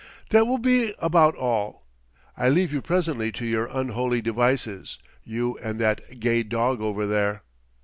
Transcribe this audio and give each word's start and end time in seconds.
"That 0.31 0.47
will 0.47 0.57
be 0.57 0.95
about 0.97 1.35
all. 1.35 1.83
I 2.35 2.49
leave 2.49 2.73
you 2.73 2.81
presently 2.81 3.31
to 3.33 3.45
your 3.45 3.67
unholy 3.67 4.19
devices, 4.19 4.97
you 5.23 5.59
and 5.59 5.77
that 5.79 6.19
gay 6.19 6.41
dog, 6.41 6.81
over 6.81 7.05
there." 7.05 7.43